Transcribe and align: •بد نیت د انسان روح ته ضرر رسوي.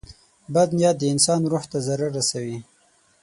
•بد 0.53 0.69
نیت 0.77 0.95
د 0.99 1.03
انسان 1.13 1.41
روح 1.51 1.63
ته 1.71 1.77
ضرر 1.87 2.09
رسوي. 2.17 2.57